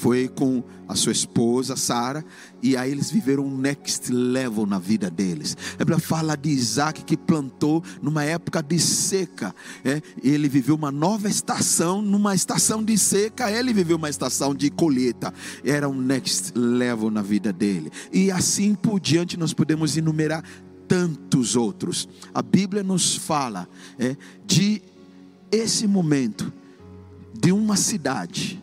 [0.00, 2.24] foi com a sua esposa Sara
[2.62, 5.54] e aí eles viveram um next level na vida deles.
[5.74, 9.54] A Bíblia fala de Isaac que plantou numa época de seca.
[9.84, 10.00] É?
[10.24, 15.34] Ele viveu uma nova estação, numa estação de seca, ele viveu uma estação de colheita.
[15.62, 17.92] Era um next level na vida dele.
[18.10, 20.42] E assim por diante nós podemos enumerar
[20.88, 22.08] tantos outros.
[22.32, 24.80] A Bíblia nos fala é, de
[25.52, 26.50] esse momento
[27.38, 28.62] de uma cidade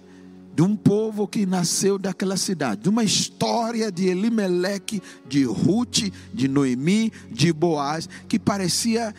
[0.58, 6.48] de um povo que nasceu daquela cidade, de uma história de Elimeleque, de Ruth, de
[6.48, 9.14] Noemi, de Boaz, que parecia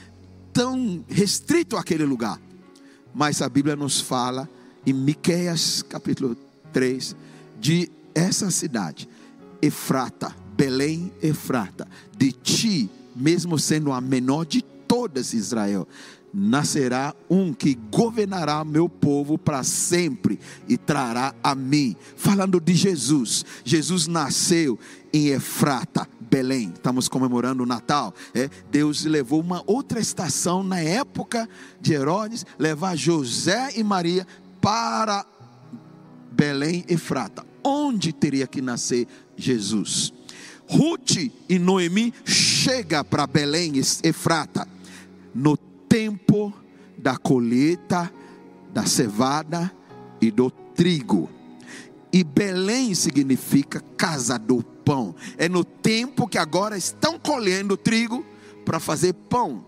[0.52, 2.40] tão restrito àquele lugar.
[3.14, 4.50] Mas a Bíblia nos fala
[4.84, 6.36] em Miqueias capítulo
[6.72, 7.14] 3
[7.60, 9.08] de essa cidade,
[9.62, 11.86] Efrata, Belém Efrata,
[12.16, 15.86] de ti, mesmo sendo a menor de todas Israel,
[16.32, 21.96] nascerá um que governará meu povo para sempre e trará a mim.
[22.16, 24.78] Falando de Jesus, Jesus nasceu
[25.12, 26.72] em Efrata, Belém.
[26.74, 28.14] Estamos comemorando o Natal.
[28.34, 31.48] É, Deus levou uma outra estação na época
[31.80, 34.26] de Herodes, levar José e Maria
[34.60, 35.24] para
[36.30, 39.06] Belém, Efrata, onde teria que nascer
[39.36, 40.12] Jesus.
[40.68, 41.16] Ruth
[41.48, 43.72] e Noemi chega para Belém,
[44.02, 44.68] Efrata,
[45.34, 45.56] no
[45.88, 46.52] tempo
[46.96, 48.12] da colheita
[48.72, 49.72] da cevada
[50.20, 51.28] e do trigo.
[52.12, 55.14] E Belém significa casa do pão.
[55.36, 58.24] É no tempo que agora estão colhendo trigo
[58.64, 59.64] para fazer pão.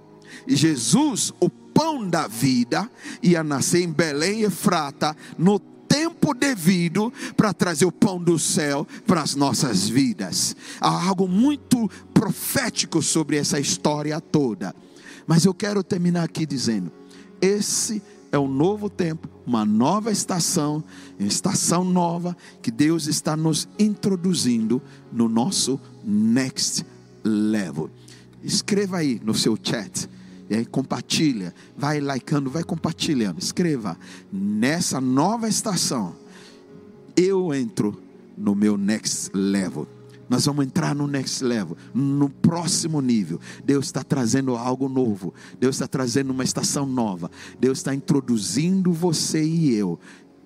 [0.46, 2.90] E Jesus, o pão da vida,
[3.22, 8.86] ia nascer em Belém e Frata no tempo devido para trazer o pão do céu
[9.06, 10.54] para as nossas vidas.
[10.80, 14.74] Há algo muito profético sobre essa história toda.
[15.30, 16.90] Mas eu quero terminar aqui dizendo:
[17.40, 18.02] esse
[18.32, 20.82] é um novo tempo, uma nova estação,
[21.16, 26.84] uma estação nova que Deus está nos introduzindo no nosso next
[27.22, 27.88] level.
[28.42, 30.10] Escreva aí no seu chat.
[30.48, 33.38] E aí compartilha, vai likeando, vai compartilhando.
[33.38, 33.96] Escreva:
[34.32, 36.16] nessa nova estação,
[37.16, 38.02] eu entro
[38.36, 39.86] no meu next level.
[40.30, 43.40] Nós vamos entrar no next level, no próximo nível.
[43.64, 45.34] Deus está trazendo algo novo.
[45.58, 47.28] Deus está trazendo uma estação nova.
[47.58, 49.98] Deus está introduzindo você e eu,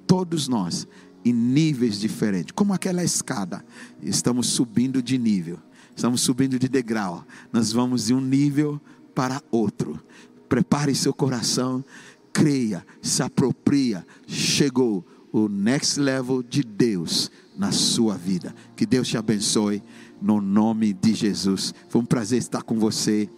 [0.07, 0.89] todos nós,
[1.23, 2.53] em níveis diferentes.
[2.53, 3.63] Como aquela escada.
[4.01, 5.59] Estamos subindo de nível.
[5.95, 7.23] Estamos subindo de degrau.
[7.53, 8.81] Nós vamos de um nível
[9.15, 10.03] para outro.
[10.49, 11.85] Prepare seu coração.
[12.33, 14.07] Creia, se apropria.
[14.27, 15.05] Chegou
[15.35, 18.55] o next level de Deus na sua vida.
[18.77, 19.83] Que Deus te abençoe
[20.23, 21.75] no nome de Jesus.
[21.89, 23.29] Foi um prazer estar com você.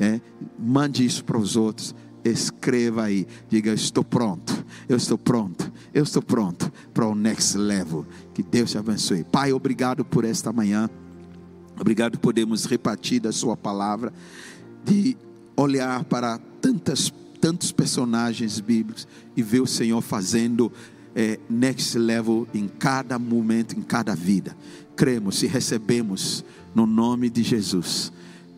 [0.00, 0.18] É,
[0.58, 1.94] mande isso para os outros.
[2.24, 8.06] Escreva aí, diga: Estou pronto, eu estou pronto, eu estou pronto para o next level.
[8.32, 9.22] Que Deus te abençoe.
[9.22, 10.88] Pai, obrigado por esta manhã.
[11.78, 14.10] Obrigado por podermos repartir da Sua palavra,
[14.86, 15.18] de
[15.54, 20.72] olhar para tantas, tantos personagens bíblicos e ver o Senhor fazendo
[21.14, 24.56] é, next level em cada momento, em cada vida.
[24.96, 26.44] Cremos e recebemos
[26.74, 28.12] no nome de Jesus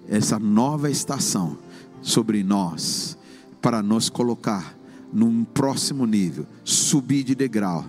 [0.09, 1.59] essa nova estação
[2.03, 3.17] sobre nós
[3.61, 4.77] para nos colocar
[5.13, 7.85] num próximo nível, subir de degrau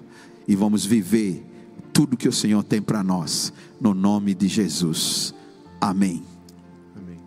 [0.48, 1.44] e vamos viver
[1.92, 5.34] tudo que o Senhor tem para nós no nome de Jesus.
[5.82, 6.24] Amém.
[6.96, 7.20] Amém.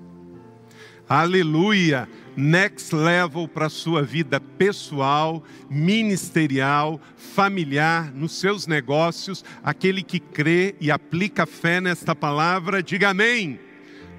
[1.08, 2.08] Aleluia
[2.38, 9.44] next level para a sua vida pessoal, ministerial, familiar, nos seus negócios.
[9.60, 13.58] Aquele que crê e aplica fé nesta palavra, diga amém.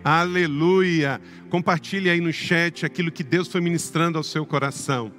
[0.04, 1.22] Aleluia.
[1.50, 5.14] Compartilhe aí no chat aquilo que Deus foi ministrando ao seu coração.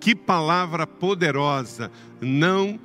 [0.00, 1.92] Que palavra poderosa!
[2.20, 2.78] Não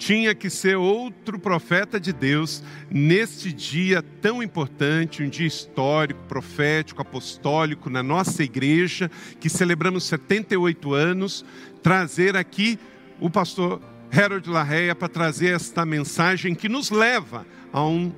[0.00, 7.02] tinha que ser outro profeta de Deus neste dia tão importante, um dia histórico, profético,
[7.02, 11.44] apostólico na nossa igreja, que celebramos 78 anos,
[11.82, 12.78] trazer aqui
[13.20, 18.10] o pastor Harold Larreia para trazer esta mensagem que nos leva a um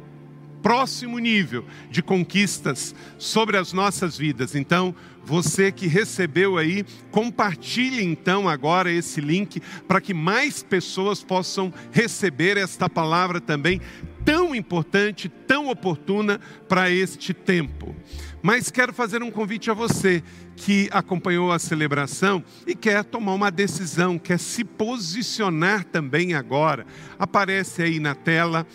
[0.62, 4.54] próximo nível de conquistas sobre as nossas vidas.
[4.54, 4.94] Então,
[5.24, 12.56] você que recebeu aí, compartilhe então agora esse link para que mais pessoas possam receber
[12.56, 13.80] esta palavra também
[14.24, 17.94] tão importante, tão oportuna para este tempo.
[18.42, 20.22] Mas quero fazer um convite a você
[20.56, 26.84] que acompanhou a celebração e quer tomar uma decisão, quer se posicionar também agora.
[27.18, 28.66] Aparece aí na tela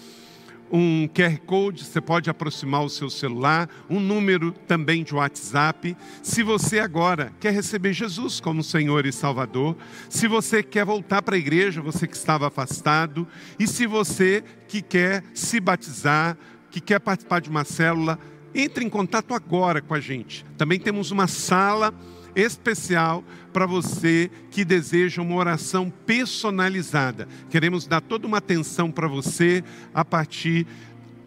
[0.72, 5.96] um QR Code, você pode aproximar o seu celular, um número também de WhatsApp.
[6.22, 9.76] Se você agora quer receber Jesus como Senhor e Salvador,
[10.10, 14.82] se você quer voltar para a igreja, você que estava afastado, e se você que
[14.82, 16.38] quer se batizar,
[16.70, 18.20] que quer participar de uma célula,
[18.54, 20.46] entre em contato agora com a gente.
[20.58, 21.94] Também temos uma sala
[22.36, 23.24] especial
[23.58, 27.28] para você que deseja uma oração personalizada.
[27.50, 29.64] Queremos dar toda uma atenção para você
[29.96, 30.68] a partir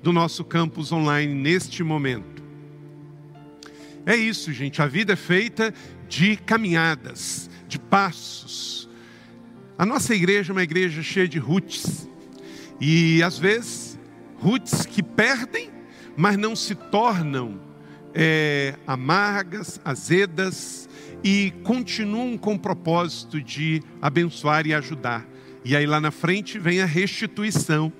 [0.00, 2.40] do nosso campus online neste momento.
[4.06, 4.80] É isso, gente.
[4.80, 5.74] A vida é feita
[6.08, 8.88] de caminhadas, de passos.
[9.76, 12.08] A nossa igreja é uma igreja cheia de roots.
[12.80, 13.98] E às vezes,
[14.38, 15.68] roots que perdem,
[16.16, 17.60] mas não se tornam
[18.14, 20.88] é, amargas, azedas,
[21.22, 25.26] e continuam com o propósito de abençoar e ajudar.
[25.64, 27.92] E aí lá na frente vem a restituição.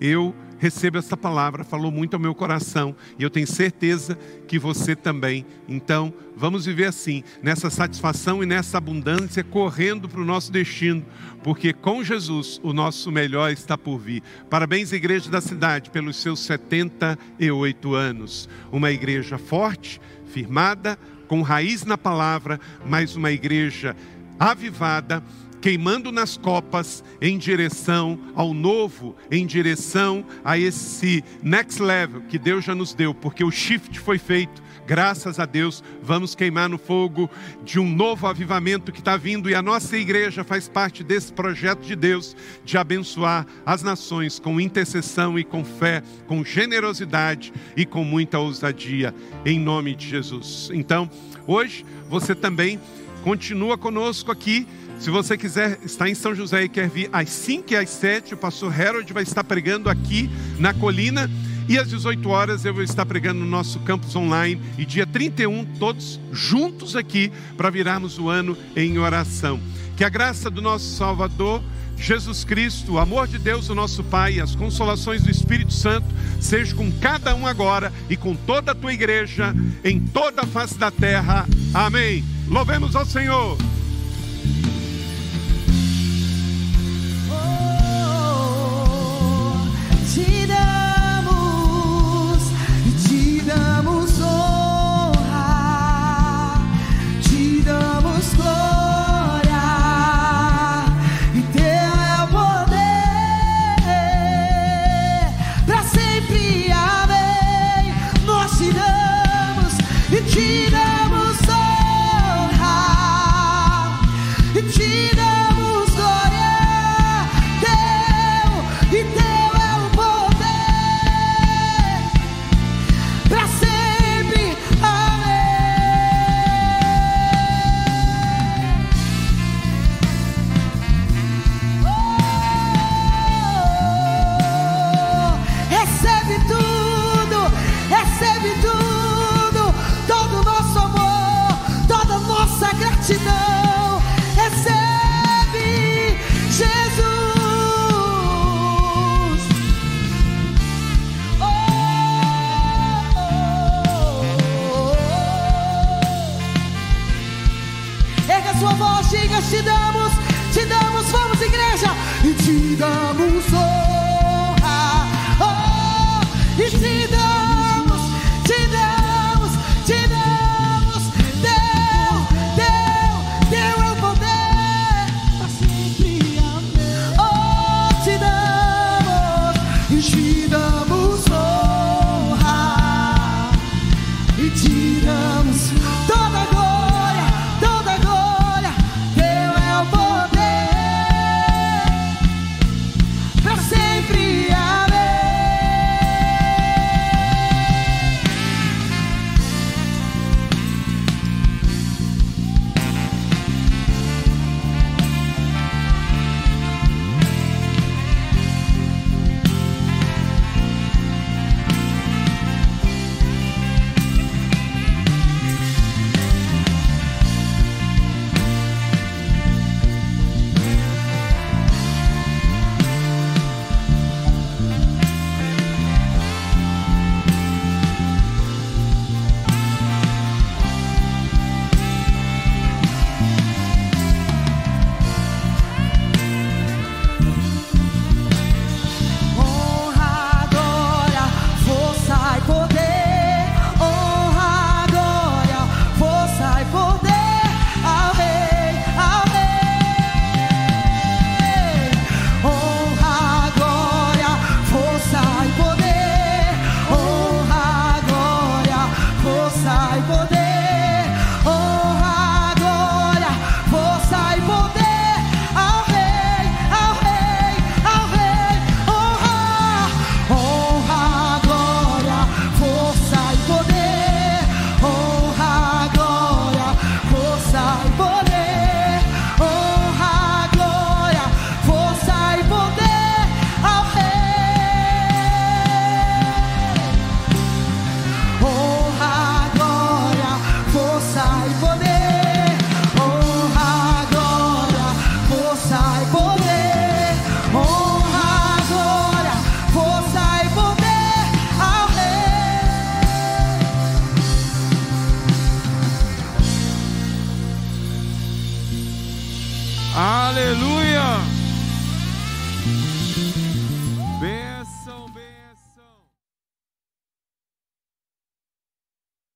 [0.00, 4.96] Eu recebo essa palavra, falou muito ao meu coração e eu tenho certeza que você
[4.96, 5.44] também.
[5.68, 11.04] Então, vamos viver assim, nessa satisfação e nessa abundância, correndo para o nosso destino,
[11.42, 14.22] porque com Jesus o nosso melhor está por vir.
[14.50, 18.48] Parabéns, Igreja da Cidade, pelos seus 78 anos.
[18.72, 23.96] Uma igreja forte, firmada, com raiz na palavra, mas uma igreja
[24.38, 25.22] avivada,
[25.60, 32.64] queimando nas copas em direção ao novo, em direção a esse next level que Deus
[32.64, 34.62] já nos deu, porque o shift foi feito.
[34.86, 37.28] Graças a Deus, vamos queimar no fogo
[37.64, 41.80] de um novo avivamento que está vindo e a nossa igreja faz parte desse projeto
[41.80, 48.04] de Deus de abençoar as nações com intercessão e com fé, com generosidade e com
[48.04, 49.12] muita ousadia,
[49.44, 50.70] em nome de Jesus.
[50.72, 51.10] Então,
[51.46, 52.80] hoje você também
[53.24, 54.68] continua conosco aqui
[54.98, 58.34] se você quiser estar em São José e quer vir às 5 e às 7,
[58.34, 61.30] o pastor Harold vai estar pregando aqui na colina.
[61.68, 64.60] E às 18 horas eu vou estar pregando no nosso campus online.
[64.78, 69.60] E dia 31, todos juntos aqui para virarmos o ano em oração.
[69.96, 71.62] Que a graça do nosso Salvador,
[71.96, 76.06] Jesus Cristo, o amor de Deus, o nosso Pai, as consolações do Espírito Santo
[76.40, 80.78] sejam com cada um agora e com toda a tua igreja em toda a face
[80.78, 81.46] da terra.
[81.74, 82.24] Amém.
[82.48, 83.56] Louvemos ao Senhor.